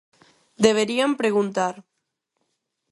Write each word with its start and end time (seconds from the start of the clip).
Deberían 0.65 1.11
preguntar. 1.21 1.75